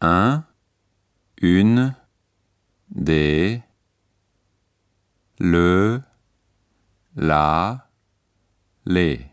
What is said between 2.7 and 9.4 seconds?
des, le, la, les.